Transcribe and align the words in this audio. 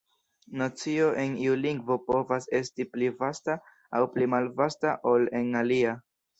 Nocio 0.61 1.09
en 1.23 1.35
iu 1.43 1.57
lingvo 1.65 1.99
povas 2.07 2.49
esti 2.61 2.87
pli 2.95 3.11
vasta 3.21 3.59
aŭ 3.99 4.03
pli 4.17 4.31
malvasta 4.35 4.99
ol 5.15 5.33
en 5.45 5.57
alia. 5.65 5.97